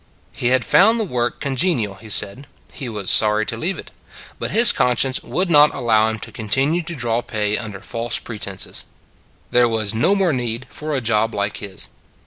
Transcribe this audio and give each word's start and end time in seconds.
He 0.35 0.47
had 0.47 0.65
found 0.65 0.99
the 0.99 1.03
work 1.03 1.39
con 1.39 1.55
genial, 1.55 1.93
he 1.93 2.09
said; 2.09 2.47
he 2.73 2.89
was 2.89 3.07
sorry 3.11 3.45
to 3.45 3.55
leave 3.55 3.77
it. 3.77 3.91
But 4.39 4.49
his 4.49 4.71
conscience 4.71 5.21
would 5.21 5.47
not 5.47 5.75
allow 5.75 6.09
him 6.09 6.17
to 6.21 6.31
continue 6.31 6.81
to 6.81 6.95
draw 6.95 7.21
pay 7.21 7.55
under 7.55 7.81
false 7.81 8.17
pretenses. 8.17 8.85
There 9.51 9.67
was 9.69 9.93
no 9.93 10.15
more 10.15 10.33
need 10.33 10.65
for 10.71 10.95
a 10.95 11.01
job 11.01 11.35
like 11.35 11.57
his. 11.57 11.89